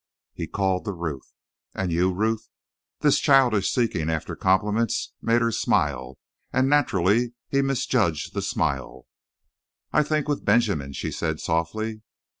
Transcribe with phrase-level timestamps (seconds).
[0.33, 1.31] He called to Ruth:
[1.75, 2.49] "And you, Ruth?"
[3.01, 6.17] This childish seeking after compliments made her smile,
[6.51, 9.05] and naturally he misjudged the smile.
[9.93, 12.01] "I think with Benjamin," she said softly.